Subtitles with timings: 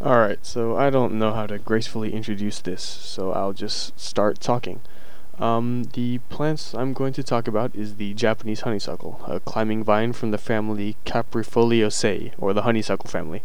[0.00, 4.80] Alright, so I don't know how to gracefully introduce this, so I'll just start talking.
[5.40, 10.12] Um, the plants I'm going to talk about is the Japanese honeysuckle, a climbing vine
[10.12, 13.42] from the family Caprifoliaceae, or the honeysuckle family.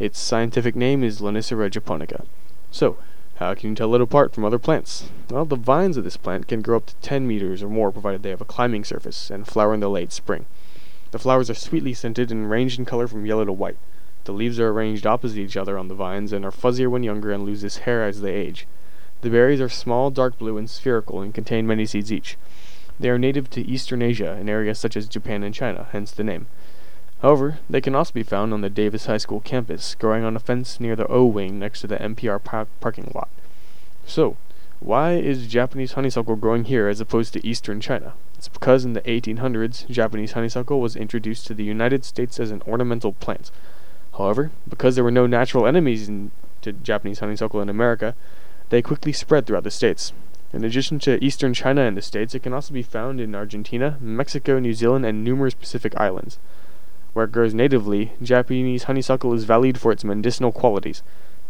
[0.00, 2.24] Its scientific name is Lonicera japonica.
[2.72, 2.96] So,
[3.36, 5.08] how can you tell it apart from other plants?
[5.30, 8.24] Well, the vines of this plant can grow up to 10 meters or more provided
[8.24, 10.46] they have a climbing surface and flower in the late spring.
[11.12, 13.78] The flowers are sweetly scented and range in color from yellow to white.
[14.24, 17.32] The leaves are arranged opposite each other on the vines and are fuzzier when younger
[17.32, 18.66] and lose this hair as they age.
[19.22, 22.36] The berries are small, dark blue, and spherical and contain many seeds each.
[23.00, 26.24] They are native to eastern Asia in areas such as Japan and China, hence the
[26.24, 26.46] name.
[27.20, 30.40] However, they can also be found on the Davis High School campus, growing on a
[30.40, 33.28] fence near the O wing next to the NPR par- parking lot.
[34.06, 34.36] So,
[34.80, 38.14] why is Japanese honeysuckle growing here as opposed to eastern China?
[38.36, 42.62] It's because in the 1800s, Japanese honeysuckle was introduced to the United States as an
[42.66, 43.52] ornamental plant.
[44.16, 48.14] However, because there were no natural enemies in, to Japanese honeysuckle in America,
[48.68, 50.12] they quickly spread throughout the states.
[50.52, 53.96] In addition to eastern China and the states, it can also be found in Argentina,
[54.00, 56.38] Mexico, New Zealand, and numerous Pacific islands.
[57.14, 61.02] Where it grows natively, Japanese honeysuckle is valued for its medicinal qualities,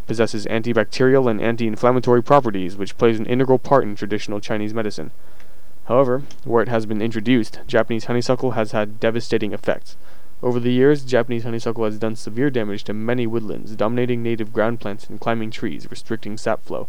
[0.07, 5.11] possesses antibacterial and anti-inflammatory properties, which plays an integral part in traditional Chinese medicine.
[5.87, 9.97] However, where it has been introduced, Japanese honeysuckle has had devastating effects.
[10.43, 14.81] Over the years, Japanese honeysuckle has done severe damage to many woodlands, dominating native ground
[14.81, 16.89] plants and climbing trees, restricting sap flow.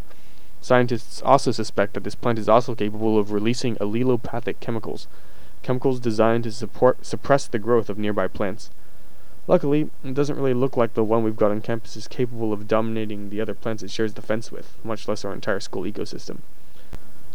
[0.60, 5.06] Scientists also suspect that this plant is also capable of releasing allelopathic chemicals,
[5.62, 8.70] chemicals designed to support, suppress the growth of nearby plants.
[9.46, 12.66] Luckily, it doesn't really look like the one we've got on campus is capable of
[12.66, 16.38] dominating the other plants it shares the fence with, much less our entire school ecosystem.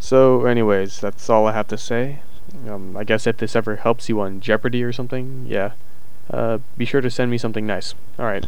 [0.02, 2.20] So, anyways, that's all I have to say.
[2.67, 5.73] Um, I guess if this ever helps you on Jeopardy or something, yeah,
[6.31, 7.95] uh, be sure to send me something nice.
[8.19, 8.45] Alright.